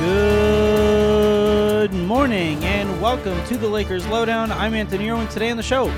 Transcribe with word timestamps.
Good 0.00 1.92
morning 1.92 2.64
and 2.64 3.02
welcome 3.02 3.44
to 3.48 3.58
the 3.58 3.68
Lakers 3.68 4.06
Lowdown. 4.06 4.50
I'm 4.50 4.72
Anthony 4.72 5.10
Irwin. 5.10 5.28
Today 5.28 5.50
on 5.50 5.58
the 5.58 5.62
show, 5.62 5.90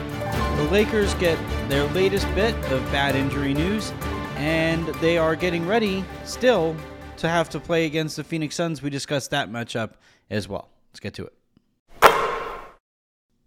the 0.56 0.68
Lakers 0.72 1.14
get 1.14 1.38
their 1.68 1.86
latest 1.92 2.26
bit 2.34 2.52
of 2.72 2.82
bad 2.90 3.14
injury 3.14 3.54
news, 3.54 3.92
and 4.38 4.88
they 4.96 5.18
are 5.18 5.36
getting 5.36 5.68
ready 5.68 6.04
still 6.24 6.74
to 7.18 7.28
have 7.28 7.48
to 7.50 7.60
play 7.60 7.86
against 7.86 8.16
the 8.16 8.24
Phoenix 8.24 8.56
Suns. 8.56 8.82
We 8.82 8.90
discussed 8.90 9.30
that 9.30 9.52
matchup 9.52 9.92
as 10.28 10.48
well. 10.48 10.68
Let's 10.90 10.98
get 10.98 11.14
to 11.14 11.26
it. 11.26 11.32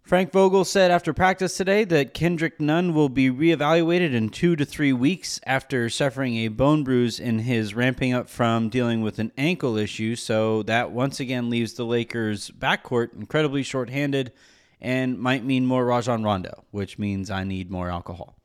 Frank 0.06 0.30
Vogel 0.30 0.64
said 0.64 0.92
after 0.92 1.12
practice 1.12 1.56
today 1.56 1.82
that 1.82 2.14
Kendrick 2.14 2.60
Nunn 2.60 2.94
will 2.94 3.08
be 3.08 3.28
reevaluated 3.28 4.14
in 4.14 4.28
two 4.28 4.54
to 4.54 4.64
three 4.64 4.92
weeks 4.92 5.40
after 5.44 5.90
suffering 5.90 6.36
a 6.36 6.46
bone 6.46 6.84
bruise 6.84 7.18
in 7.18 7.40
his 7.40 7.74
ramping 7.74 8.12
up 8.12 8.28
from 8.28 8.68
dealing 8.68 9.00
with 9.00 9.18
an 9.18 9.32
ankle 9.36 9.76
issue. 9.76 10.14
So 10.14 10.62
that 10.62 10.92
once 10.92 11.18
again 11.18 11.50
leaves 11.50 11.72
the 11.72 11.84
Lakers' 11.84 12.52
backcourt 12.52 13.14
incredibly 13.14 13.64
shorthanded 13.64 14.32
and 14.80 15.18
might 15.18 15.44
mean 15.44 15.66
more 15.66 15.84
Rajon 15.84 16.22
Rondo, 16.22 16.62
which 16.70 17.00
means 17.00 17.28
I 17.28 17.42
need 17.42 17.68
more 17.68 17.90
alcohol. 17.90 18.36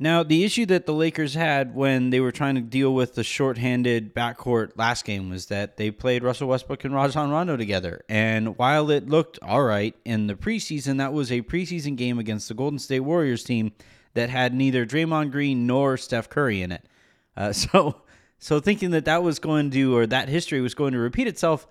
Now, 0.00 0.22
the 0.22 0.44
issue 0.44 0.64
that 0.66 0.86
the 0.86 0.94
Lakers 0.94 1.34
had 1.34 1.74
when 1.74 2.10
they 2.10 2.20
were 2.20 2.30
trying 2.30 2.54
to 2.54 2.60
deal 2.60 2.94
with 2.94 3.14
the 3.14 3.24
shorthanded 3.24 4.14
backcourt 4.14 4.70
last 4.76 5.04
game 5.04 5.28
was 5.28 5.46
that 5.46 5.76
they 5.76 5.90
played 5.90 6.22
Russell 6.22 6.48
Westbrook 6.48 6.84
and 6.84 6.94
Rajon 6.94 7.30
Rondo 7.30 7.56
together. 7.56 8.02
And 8.08 8.56
while 8.56 8.90
it 8.90 9.08
looked 9.08 9.40
all 9.42 9.64
right 9.64 9.96
in 10.04 10.28
the 10.28 10.36
preseason, 10.36 10.98
that 10.98 11.12
was 11.12 11.32
a 11.32 11.42
preseason 11.42 11.96
game 11.96 12.20
against 12.20 12.46
the 12.46 12.54
Golden 12.54 12.78
State 12.78 13.00
Warriors 13.00 13.42
team 13.42 13.72
that 14.14 14.30
had 14.30 14.54
neither 14.54 14.86
Draymond 14.86 15.32
Green 15.32 15.66
nor 15.66 15.96
Steph 15.96 16.28
Curry 16.28 16.62
in 16.62 16.70
it. 16.70 16.84
Uh, 17.36 17.52
so, 17.52 18.02
so 18.38 18.60
thinking 18.60 18.92
that 18.92 19.04
that 19.06 19.24
was 19.24 19.40
going 19.40 19.72
to, 19.72 19.96
or 19.96 20.06
that 20.06 20.28
history 20.28 20.60
was 20.60 20.74
going 20.74 20.92
to 20.92 21.00
repeat 21.00 21.26
itself, 21.26 21.66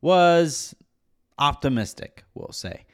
was 0.00 0.76
optimistic, 1.40 2.22
we'll 2.34 2.52
say. 2.52 2.84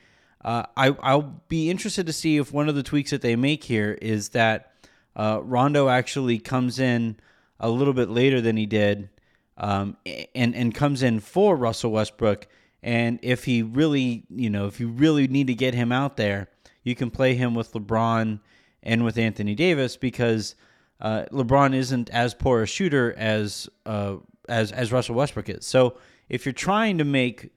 Uh, 0.43 0.63
I, 0.75 0.97
I'll 1.03 1.43
be 1.49 1.69
interested 1.69 2.07
to 2.07 2.15
see 2.15 2.39
if 2.39 2.51
one 2.51 2.71
of 2.71 2.75
the 2.75 2.83
tweaks 2.83 3.11
that 3.11 3.21
they 3.21 3.37
make 3.37 3.65
here 3.65 3.99
is 4.01 4.31
that 4.31 4.70
uh, 5.17 5.41
Rondo 5.43 5.89
actually 5.89 6.39
comes 6.39 6.79
in 6.79 7.17
a 7.59 7.69
little 7.69 7.93
bit 7.93 8.09
later 8.09 8.41
than 8.41 8.57
he 8.57 8.67
did, 8.67 9.11
um, 9.57 9.97
and 10.35 10.55
and 10.55 10.75
comes 10.75 11.03
in 11.03 11.21
for 11.21 11.57
Russell 11.57 11.93
Westbrook. 11.93 12.47
And 12.83 13.19
if 13.23 13.45
he 13.45 13.63
really, 13.63 14.25
you 14.31 14.49
know, 14.49 14.67
if 14.67 14.81
you 14.81 14.89
really 14.89 15.29
need 15.29 15.49
to 15.49 15.55
get 15.55 15.75
him 15.75 15.93
out 15.93 16.17
there, 16.17 16.49
you 16.83 16.95
can 16.95 17.11
play 17.11 17.35
him 17.35 17.55
with 17.55 17.73
LeBron 17.73 18.41
and 18.83 19.05
with 19.05 19.19
Anthony 19.19 19.55
Davis 19.55 19.97
because 19.99 20.55
uh, 21.01 21.25
LeBron 21.31 21.75
isn't 21.75 22.09
as 22.11 22.33
poor 22.33 22.63
a 22.63 22.67
shooter 22.67 23.15
as 23.17 23.69
uh, 23.87 24.17
as 24.49 24.73
as 24.73 24.93
Russell 24.93 25.15
Westbrook 25.17 25.49
is. 25.49 25.67
So 25.67 25.97
if 26.29 26.47
you're 26.47 26.53
trying 26.53 26.99
to 26.99 27.05
make 27.05 27.51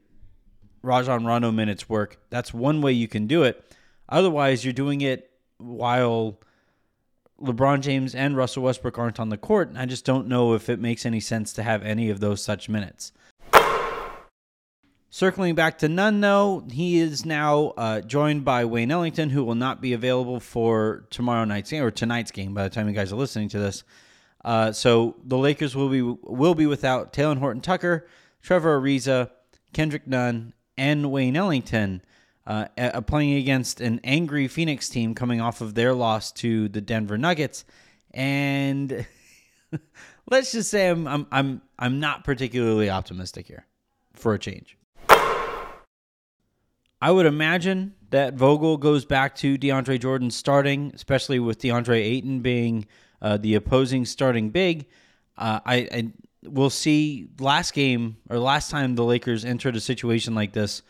Rajon 0.81 1.25
Rondo 1.25 1.51
minutes 1.51 1.87
work, 1.87 2.19
that's 2.29 2.53
one 2.53 2.81
way 2.81 2.91
you 2.91 3.07
can 3.07 3.27
do 3.27 3.43
it. 3.43 3.63
Otherwise, 4.09 4.65
you're 4.65 4.73
doing 4.73 5.01
it 5.01 5.31
while 5.57 6.39
LeBron 7.43 7.81
James 7.81 8.15
and 8.15 8.37
Russell 8.37 8.63
Westbrook 8.63 8.97
aren't 8.97 9.19
on 9.19 9.29
the 9.29 9.37
court. 9.37 9.69
And 9.69 9.77
I 9.77 9.85
just 9.85 10.05
don't 10.05 10.27
know 10.27 10.53
if 10.53 10.69
it 10.69 10.79
makes 10.79 11.05
any 11.05 11.19
sense 11.19 11.53
to 11.53 11.63
have 11.63 11.83
any 11.83 12.09
of 12.09 12.19
those 12.19 12.43
such 12.43 12.69
minutes. 12.69 13.11
Circling 15.09 15.53
back 15.53 15.77
to 15.77 15.87
Nunn, 15.87 16.21
though, 16.21 16.63
he 16.71 16.97
is 16.97 17.23
now 17.23 17.73
uh, 17.77 18.01
joined 18.01 18.43
by 18.43 18.65
Wayne 18.65 18.89
Ellington, 18.89 19.29
who 19.29 19.43
will 19.43 19.53
not 19.53 19.79
be 19.79 19.93
available 19.93 20.39
for 20.39 21.05
tomorrow 21.11 21.45
night's 21.45 21.69
game 21.69 21.83
or 21.83 21.91
tonight's 21.91 22.31
game 22.31 22.55
by 22.55 22.63
the 22.63 22.71
time 22.71 22.87
you 22.87 22.95
guys 22.95 23.13
are 23.13 23.17
listening 23.17 23.47
to 23.49 23.59
this. 23.59 23.83
Uh, 24.43 24.71
so 24.71 25.15
the 25.23 25.37
Lakers 25.37 25.75
will 25.75 25.89
be 25.89 26.01
will 26.01 26.55
be 26.55 26.65
without 26.65 27.13
Talen 27.13 27.37
Horton 27.37 27.61
Tucker, 27.61 28.07
Trevor 28.41 28.81
Ariza, 28.81 29.29
Kendrick 29.71 30.07
Nunn, 30.07 30.53
and 30.77 31.11
Wayne 31.11 31.35
Ellington 31.35 32.01
uh, 32.45 33.01
playing 33.01 33.33
against 33.35 33.81
an 33.81 33.99
angry 34.03 34.47
Phoenix 34.47 34.89
team 34.89 35.15
coming 35.15 35.39
off 35.39 35.61
of 35.61 35.75
their 35.75 35.93
loss 35.93 36.31
to 36.33 36.67
the 36.69 36.81
Denver 36.81 37.17
Nuggets, 37.17 37.65
and 38.11 39.05
let's 40.29 40.51
just 40.51 40.69
say 40.69 40.89
I'm 40.89 41.07
I'm 41.07 41.27
I'm 41.31 41.61
I'm 41.79 41.99
not 41.99 42.23
particularly 42.23 42.89
optimistic 42.89 43.47
here 43.47 43.65
for 44.13 44.33
a 44.33 44.39
change. 44.39 44.77
I 47.01 47.11
would 47.11 47.25
imagine 47.25 47.95
that 48.11 48.35
Vogel 48.35 48.77
goes 48.77 49.03
back 49.03 49.35
to 49.35 49.57
DeAndre 49.57 49.99
Jordan 49.99 50.31
starting, 50.31 50.91
especially 50.95 51.37
with 51.37 51.59
DeAndre 51.59 51.97
Ayton 51.97 52.39
being 52.39 52.85
uh, 53.21 53.35
the 53.35 53.55
opposing 53.55 54.05
starting 54.05 54.51
big. 54.51 54.85
Uh, 55.37 55.59
I, 55.65 55.75
I 55.91 56.13
will 56.43 56.69
see 56.69 57.27
last 57.39 57.73
game 57.73 58.15
or 58.29 58.39
last 58.39 58.71
time 58.71 58.95
the 58.95 59.03
Lakers 59.03 59.43
entered 59.43 59.75
a 59.75 59.81
situation 59.81 60.33
like 60.33 60.53
this 60.53 60.81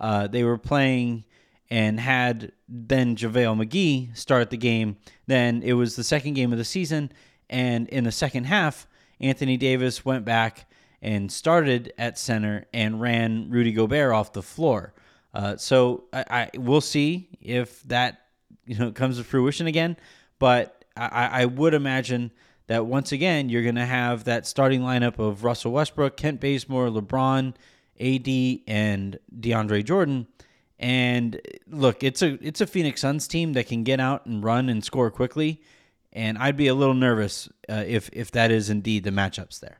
uh, 0.00 0.26
they 0.26 0.42
were 0.42 0.58
playing 0.58 1.24
and 1.70 2.00
had 2.00 2.52
then 2.68 3.14
JaVale 3.14 3.64
McGee 3.64 4.16
start 4.16 4.50
the 4.50 4.56
game. 4.56 4.96
Then 5.26 5.62
it 5.62 5.74
was 5.74 5.94
the 5.94 6.02
second 6.02 6.34
game 6.34 6.52
of 6.52 6.58
the 6.58 6.64
season. 6.64 7.12
And 7.48 7.88
in 7.88 8.04
the 8.04 8.12
second 8.12 8.44
half, 8.44 8.88
Anthony 9.20 9.56
Davis 9.56 10.04
went 10.04 10.24
back 10.24 10.68
and 11.02 11.30
started 11.30 11.92
at 11.98 12.18
center 12.18 12.66
and 12.72 13.00
ran 13.00 13.50
Rudy 13.50 13.72
Gobert 13.72 14.12
off 14.12 14.32
the 14.32 14.42
floor. 14.42 14.94
Uh, 15.32 15.56
so 15.56 16.04
I, 16.12 16.24
I 16.30 16.50
we'll 16.58 16.80
see 16.80 17.28
if 17.40 17.82
that 17.84 18.22
you 18.66 18.76
know 18.76 18.90
comes 18.90 19.18
to 19.18 19.24
fruition 19.24 19.66
again. 19.66 19.96
But 20.38 20.84
I, 20.96 21.42
I 21.42 21.44
would 21.44 21.74
imagine 21.74 22.32
that 22.66 22.86
once 22.86 23.12
again 23.12 23.48
you're 23.48 23.62
going 23.62 23.74
to 23.76 23.86
have 23.86 24.24
that 24.24 24.46
starting 24.46 24.80
lineup 24.80 25.18
of 25.18 25.44
Russell 25.44 25.72
Westbrook, 25.72 26.16
Kent 26.16 26.40
Bazemore, 26.40 26.88
LeBron, 26.88 27.54
AD 28.00 28.60
and 28.66 29.18
DeAndre 29.38 29.84
Jordan. 29.84 30.26
And 30.78 31.40
look, 31.68 32.02
it's 32.02 32.22
a 32.22 32.38
it's 32.40 32.60
a 32.62 32.66
Phoenix 32.66 33.02
Suns 33.02 33.28
team 33.28 33.52
that 33.52 33.68
can 33.68 33.84
get 33.84 34.00
out 34.00 34.24
and 34.24 34.42
run 34.42 34.70
and 34.70 34.82
score 34.82 35.10
quickly, 35.10 35.60
and 36.10 36.38
I'd 36.38 36.56
be 36.56 36.68
a 36.68 36.74
little 36.74 36.94
nervous 36.94 37.50
uh, 37.68 37.84
if 37.86 38.08
if 38.14 38.30
that 38.30 38.50
is 38.50 38.70
indeed 38.70 39.04
the 39.04 39.10
matchups 39.10 39.60
there. 39.60 39.78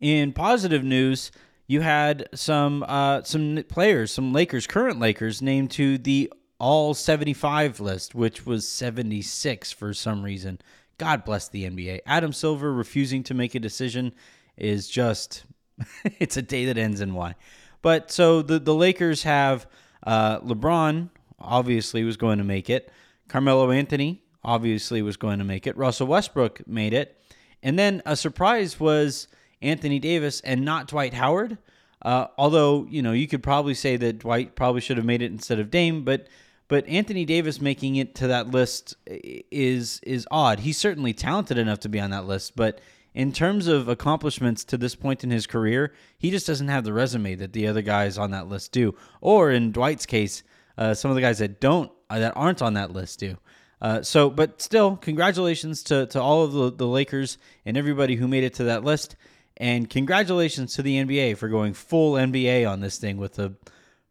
In 0.00 0.32
positive 0.32 0.84
news, 0.84 1.30
you 1.68 1.80
had 1.82 2.28
some 2.34 2.84
uh, 2.86 3.22
some 3.22 3.62
players, 3.68 4.12
some 4.12 4.32
Lakers, 4.32 4.66
current 4.66 4.98
Lakers, 4.98 5.40
named 5.40 5.70
to 5.72 5.96
the 5.96 6.32
All 6.58 6.94
75 6.94 7.80
list, 7.80 8.14
which 8.14 8.44
was 8.44 8.68
76 8.68 9.72
for 9.72 9.94
some 9.94 10.22
reason. 10.22 10.58
God 10.98 11.24
bless 11.24 11.48
the 11.48 11.68
NBA. 11.68 12.00
Adam 12.06 12.32
Silver 12.32 12.72
refusing 12.72 13.22
to 13.24 13.34
make 13.34 13.54
a 13.54 13.60
decision 13.60 14.14
is 14.56 14.88
just 14.88 15.44
it's 16.04 16.36
a 16.36 16.42
day 16.42 16.66
that 16.66 16.78
ends 16.78 17.00
in 17.00 17.14
Y. 17.14 17.34
But 17.82 18.10
so 18.10 18.42
the 18.42 18.58
the 18.58 18.74
Lakers 18.74 19.22
have 19.22 19.66
uh, 20.06 20.40
LeBron 20.40 21.10
obviously 21.38 22.04
was 22.04 22.16
going 22.16 22.38
to 22.38 22.44
make 22.44 22.70
it. 22.70 22.90
Carmelo 23.28 23.70
Anthony 23.70 24.22
obviously 24.44 25.02
was 25.02 25.16
going 25.16 25.38
to 25.38 25.44
make 25.44 25.66
it. 25.66 25.76
Russell 25.76 26.06
Westbrook 26.06 26.66
made 26.66 26.94
it. 26.94 27.20
And 27.62 27.78
then 27.78 28.00
a 28.06 28.16
surprise 28.16 28.78
was 28.78 29.28
Anthony 29.60 29.98
Davis 29.98 30.40
and 30.40 30.64
not 30.64 30.88
Dwight 30.88 31.14
Howard. 31.14 31.58
Uh, 32.02 32.28
although 32.38 32.86
you 32.88 33.02
know 33.02 33.12
you 33.12 33.26
could 33.26 33.42
probably 33.42 33.74
say 33.74 33.96
that 33.96 34.20
Dwight 34.20 34.54
probably 34.54 34.80
should 34.80 34.96
have 34.96 35.06
made 35.06 35.22
it 35.22 35.32
instead 35.32 35.58
of 35.58 35.70
Dame, 35.70 36.04
but 36.04 36.28
but 36.68 36.86
Anthony 36.86 37.24
Davis 37.24 37.60
making 37.60 37.96
it 37.96 38.14
to 38.16 38.28
that 38.28 38.50
list 38.50 38.94
is 39.06 40.00
is 40.04 40.26
odd. 40.30 40.60
He's 40.60 40.76
certainly 40.76 41.12
talented 41.12 41.58
enough 41.58 41.80
to 41.80 41.88
be 41.88 41.98
on 41.98 42.10
that 42.10 42.26
list, 42.26 42.54
but 42.54 42.80
in 43.16 43.32
terms 43.32 43.66
of 43.66 43.88
accomplishments 43.88 44.62
to 44.62 44.76
this 44.76 44.94
point 44.94 45.24
in 45.24 45.30
his 45.30 45.46
career, 45.46 45.94
he 46.18 46.30
just 46.30 46.46
doesn't 46.46 46.68
have 46.68 46.84
the 46.84 46.92
resume 46.92 47.34
that 47.36 47.54
the 47.54 47.66
other 47.66 47.80
guys 47.80 48.18
on 48.18 48.30
that 48.32 48.46
list 48.46 48.72
do. 48.72 48.94
Or 49.22 49.50
in 49.50 49.72
Dwight's 49.72 50.04
case, 50.04 50.42
uh, 50.76 50.92
some 50.92 51.10
of 51.10 51.14
the 51.14 51.22
guys 51.22 51.38
that 51.38 51.58
don't 51.58 51.90
uh, 52.10 52.18
that 52.18 52.34
aren't 52.36 52.60
on 52.60 52.74
that 52.74 52.92
list 52.92 53.18
do. 53.18 53.38
Uh, 53.80 54.02
so, 54.02 54.28
but 54.28 54.60
still, 54.60 54.96
congratulations 54.96 55.82
to, 55.84 56.04
to 56.08 56.20
all 56.20 56.44
of 56.44 56.52
the, 56.52 56.70
the 56.70 56.86
Lakers 56.86 57.38
and 57.64 57.78
everybody 57.78 58.16
who 58.16 58.28
made 58.28 58.44
it 58.44 58.52
to 58.54 58.64
that 58.64 58.84
list. 58.84 59.16
And 59.56 59.88
congratulations 59.88 60.74
to 60.74 60.82
the 60.82 61.02
NBA 61.02 61.38
for 61.38 61.48
going 61.48 61.72
full 61.72 62.12
NBA 62.12 62.70
on 62.70 62.80
this 62.80 62.98
thing 62.98 63.16
with 63.16 63.38
a 63.38 63.54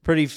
pretty, 0.04 0.30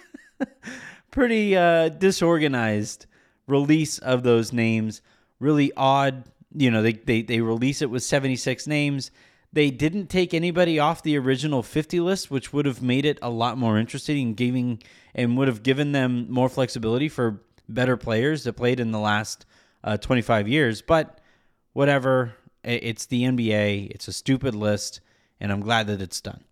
pretty 1.10 1.56
uh, 1.56 1.88
disorganized 1.88 3.06
release 3.48 3.98
of 3.98 4.22
those 4.22 4.52
names. 4.52 5.02
Really 5.40 5.72
odd 5.76 6.24
you 6.54 6.70
know, 6.70 6.82
they, 6.82 6.92
they, 6.92 7.22
they 7.22 7.40
release 7.40 7.82
it 7.82 7.90
with 7.90 8.02
76 8.02 8.66
names. 8.66 9.10
They 9.52 9.70
didn't 9.70 10.08
take 10.08 10.32
anybody 10.32 10.78
off 10.78 11.02
the 11.02 11.18
original 11.18 11.62
50 11.62 12.00
list, 12.00 12.30
which 12.30 12.52
would 12.52 12.66
have 12.66 12.82
made 12.82 13.04
it 13.04 13.18
a 13.22 13.30
lot 13.30 13.58
more 13.58 13.78
interesting 13.78 14.28
and 14.28 14.36
giving 14.36 14.82
and 15.14 15.36
would 15.36 15.48
have 15.48 15.62
given 15.62 15.92
them 15.92 16.26
more 16.30 16.48
flexibility 16.48 17.08
for 17.08 17.42
better 17.68 17.96
players 17.96 18.44
that 18.44 18.52
played 18.54 18.80
in 18.80 18.92
the 18.92 18.98
last 18.98 19.44
uh, 19.82 19.96
25 19.96 20.46
years. 20.48 20.82
But 20.82 21.20
whatever, 21.72 22.34
it's 22.62 23.06
the 23.06 23.24
NBA. 23.24 23.90
It's 23.90 24.08
a 24.08 24.12
stupid 24.12 24.54
list, 24.54 25.00
and 25.40 25.50
I'm 25.50 25.60
glad 25.60 25.86
that 25.88 26.00
it's 26.00 26.20
done. 26.20 26.44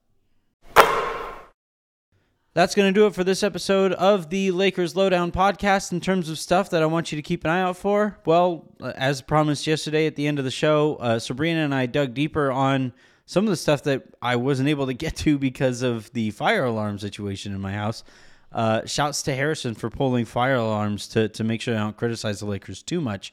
That's 2.58 2.74
going 2.74 2.92
to 2.92 3.00
do 3.00 3.06
it 3.06 3.14
for 3.14 3.22
this 3.22 3.44
episode 3.44 3.92
of 3.92 4.30
the 4.30 4.50
Lakers 4.50 4.96
Lowdown 4.96 5.30
podcast 5.30 5.92
in 5.92 6.00
terms 6.00 6.28
of 6.28 6.40
stuff 6.40 6.70
that 6.70 6.82
I 6.82 6.86
want 6.86 7.12
you 7.12 7.16
to 7.16 7.22
keep 7.22 7.44
an 7.44 7.50
eye 7.52 7.60
out 7.60 7.76
for. 7.76 8.18
Well, 8.26 8.64
as 8.96 9.22
promised 9.22 9.64
yesterday 9.68 10.06
at 10.08 10.16
the 10.16 10.26
end 10.26 10.40
of 10.40 10.44
the 10.44 10.50
show, 10.50 10.96
uh, 10.96 11.20
Sabrina 11.20 11.60
and 11.60 11.72
I 11.72 11.86
dug 11.86 12.14
deeper 12.14 12.50
on 12.50 12.92
some 13.26 13.44
of 13.44 13.50
the 13.50 13.56
stuff 13.56 13.84
that 13.84 14.02
I 14.20 14.34
wasn't 14.34 14.68
able 14.70 14.86
to 14.86 14.92
get 14.92 15.14
to 15.18 15.38
because 15.38 15.82
of 15.82 16.12
the 16.14 16.32
fire 16.32 16.64
alarm 16.64 16.98
situation 16.98 17.54
in 17.54 17.60
my 17.60 17.74
house. 17.74 18.02
Uh, 18.50 18.84
shouts 18.86 19.22
to 19.22 19.36
Harrison 19.36 19.76
for 19.76 19.88
pulling 19.88 20.24
fire 20.24 20.56
alarms 20.56 21.06
to, 21.10 21.28
to 21.28 21.44
make 21.44 21.60
sure 21.60 21.76
I 21.76 21.78
don't 21.78 21.96
criticize 21.96 22.40
the 22.40 22.46
Lakers 22.46 22.82
too 22.82 23.00
much. 23.00 23.32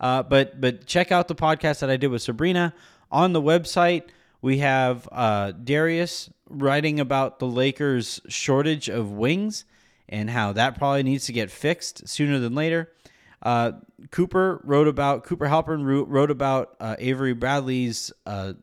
Uh, 0.00 0.22
but 0.22 0.62
but 0.62 0.86
check 0.86 1.12
out 1.12 1.28
the 1.28 1.34
podcast 1.34 1.80
that 1.80 1.90
I 1.90 1.98
did 1.98 2.08
with 2.08 2.22
Sabrina 2.22 2.72
on 3.10 3.34
the 3.34 3.42
website. 3.42 4.04
We 4.42 4.58
have 4.58 5.08
uh, 5.12 5.52
Darius 5.52 6.28
writing 6.50 6.98
about 6.98 7.38
the 7.38 7.46
Lakers' 7.46 8.20
shortage 8.28 8.88
of 8.88 9.12
wings 9.12 9.64
and 10.08 10.28
how 10.28 10.52
that 10.52 10.76
probably 10.76 11.04
needs 11.04 11.26
to 11.26 11.32
get 11.32 11.50
fixed 11.50 12.08
sooner 12.08 12.40
than 12.40 12.54
later. 12.54 12.92
Uh, 13.40 13.72
Cooper 14.10 14.60
wrote 14.64 14.88
about 14.88 15.24
Cooper 15.24 15.46
Halpern 15.46 16.04
wrote 16.06 16.30
about 16.30 16.76
uh, 16.80 16.96
Avery 16.98 17.32
Bradley's 17.32 18.12
uh, 18.26 18.54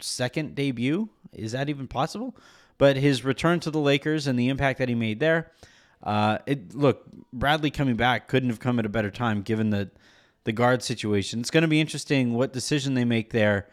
second 0.00 0.54
debut. 0.54 1.08
Is 1.32 1.52
that 1.52 1.68
even 1.68 1.88
possible? 1.88 2.36
But 2.78 2.96
his 2.96 3.24
return 3.24 3.60
to 3.60 3.70
the 3.70 3.78
Lakers 3.78 4.26
and 4.26 4.38
the 4.38 4.48
impact 4.48 4.78
that 4.78 4.88
he 4.88 4.94
made 4.94 5.20
there. 5.20 5.52
Uh, 6.02 6.38
it 6.46 6.74
look 6.74 7.04
Bradley 7.32 7.70
coming 7.70 7.96
back 7.96 8.28
couldn't 8.28 8.50
have 8.50 8.60
come 8.60 8.78
at 8.78 8.86
a 8.86 8.90
better 8.90 9.10
time 9.10 9.42
given 9.42 9.70
the 9.70 9.90
the 10.44 10.52
guard 10.52 10.82
situation. 10.82 11.40
It's 11.40 11.50
going 11.50 11.62
to 11.62 11.68
be 11.68 11.80
interesting 11.80 12.34
what 12.34 12.52
decision 12.52 12.94
they 12.94 13.04
make 13.04 13.30
there 13.30 13.68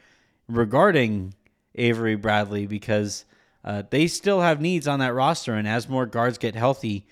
regarding 0.47 1.33
Avery 1.75 2.15
Bradley 2.15 2.67
because 2.67 3.25
uh, 3.63 3.83
they 3.89 4.07
still 4.07 4.41
have 4.41 4.59
needs 4.59 4.88
on 4.88 4.99
that 4.99 5.13
roster, 5.13 5.53
and 5.53 5.67
as 5.67 5.88
more 5.88 6.05
guards 6.05 6.38
get 6.38 6.55
healthy, 6.55 7.07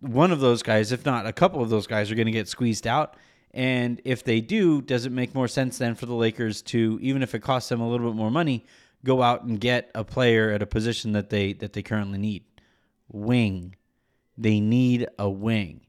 one 0.00 0.32
of 0.32 0.40
those 0.40 0.62
guys, 0.62 0.92
if 0.92 1.04
not 1.04 1.26
a 1.26 1.32
couple 1.32 1.62
of 1.62 1.70
those 1.70 1.86
guys, 1.86 2.10
are 2.10 2.14
going 2.14 2.26
to 2.26 2.32
get 2.32 2.48
squeezed 2.48 2.86
out. 2.86 3.16
And 3.54 4.00
if 4.04 4.24
they 4.24 4.40
do, 4.40 4.80
does 4.80 5.04
it 5.04 5.12
make 5.12 5.34
more 5.34 5.48
sense 5.48 5.78
then 5.78 5.94
for 5.94 6.06
the 6.06 6.14
Lakers 6.14 6.62
to, 6.62 6.98
even 7.02 7.22
if 7.22 7.34
it 7.34 7.40
costs 7.40 7.68
them 7.68 7.80
a 7.80 7.88
little 7.88 8.10
bit 8.10 8.16
more 8.16 8.30
money, 8.30 8.64
go 9.04 9.22
out 9.22 9.44
and 9.44 9.60
get 9.60 9.90
a 9.94 10.04
player 10.04 10.50
at 10.50 10.62
a 10.62 10.66
position 10.66 11.12
that 11.12 11.30
they 11.30 11.52
that 11.54 11.72
they 11.72 11.82
currently 11.82 12.18
need? 12.18 12.44
Wing. 13.10 13.76
They 14.38 14.60
need 14.60 15.06
a 15.18 15.28
wing. 15.28 15.82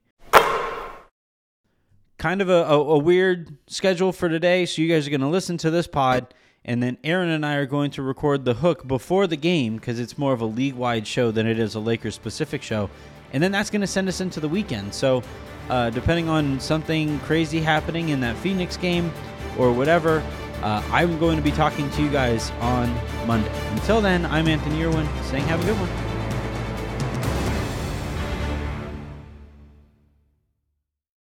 Kind 2.17 2.41
of 2.41 2.49
a, 2.49 2.63
a, 2.65 2.79
a 2.79 2.97
weird 2.97 3.57
schedule 3.67 4.11
for 4.11 4.29
today. 4.29 4.65
So 4.65 4.81
you 4.81 4.93
guys 4.93 5.07
are 5.07 5.09
going 5.09 5.21
to 5.21 5.27
listen 5.27 5.57
to 5.59 5.71
this 5.71 5.87
pod 5.87 6.33
and 6.65 6.81
then 6.81 6.97
Aaron 7.03 7.29
and 7.29 7.45
I 7.45 7.55
are 7.55 7.65
going 7.65 7.91
to 7.91 8.01
record 8.01 8.45
the 8.45 8.53
hook 8.53 8.87
before 8.87 9.27
the 9.27 9.35
game 9.35 9.75
because 9.75 9.99
it's 9.99 10.17
more 10.17 10.33
of 10.33 10.41
a 10.41 10.45
league 10.45 10.75
wide 10.75 11.05
show 11.05 11.31
than 11.31 11.45
it 11.45 11.59
is 11.59 11.75
a 11.75 11.79
Lakers 11.79 12.15
specific 12.15 12.61
show. 12.61 12.89
And 13.33 13.41
then 13.41 13.51
that's 13.51 13.69
going 13.69 13.81
to 13.81 13.87
send 13.87 14.07
us 14.07 14.21
into 14.21 14.39
the 14.39 14.47
weekend. 14.47 14.93
So, 14.93 15.23
uh, 15.69 15.89
depending 15.89 16.29
on 16.29 16.59
something 16.59 17.19
crazy 17.21 17.59
happening 17.59 18.09
in 18.09 18.19
that 18.21 18.37
Phoenix 18.37 18.77
game 18.77 19.11
or 19.57 19.71
whatever, 19.71 20.23
uh, 20.61 20.83
I'm 20.91 21.19
going 21.19 21.35
to 21.35 21.43
be 21.43 21.51
talking 21.51 21.89
to 21.91 22.01
you 22.01 22.09
guys 22.09 22.51
on 22.61 22.93
Monday. 23.27 23.51
Until 23.71 23.99
then, 23.99 24.25
I'm 24.25 24.47
Anthony 24.47 24.83
Irwin 24.83 25.07
saying 25.23 25.43
have 25.45 25.61
a 25.61 25.65
good 25.65 25.79
one. 25.79 26.12